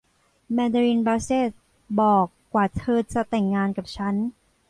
[0.53, 1.51] แมเดอรีน บาสเซท
[1.99, 4.15] บอกกว่าเธอจะแต่งงานกับฉัน